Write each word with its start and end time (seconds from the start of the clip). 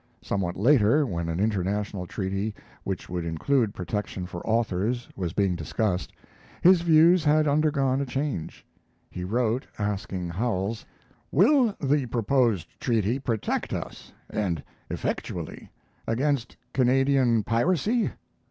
Somewhat 0.23 0.57
later, 0.57 1.05
when 1.05 1.29
an 1.29 1.39
international 1.39 2.07
treaty 2.07 2.55
which 2.83 3.07
would 3.07 3.23
include 3.23 3.75
protection 3.75 4.25
for 4.25 4.43
authors 4.47 5.07
was 5.15 5.31
being 5.31 5.55
discussed, 5.55 6.11
his 6.63 6.81
views 6.81 7.23
had 7.23 7.47
undergone 7.47 8.01
a 8.01 8.05
change. 8.07 8.65
He 9.11 9.23
wrote, 9.23 9.67
asking 9.77 10.29
Howells: 10.29 10.85
Will 11.31 11.75
the 11.79 12.07
proposed 12.07 12.79
treaty 12.79 13.19
protect 13.19 13.73
us 13.75 14.11
(and 14.27 14.63
effectually) 14.89 15.69
against 16.07 16.57
Canadian 16.73 17.43
piracy? 17.43 18.09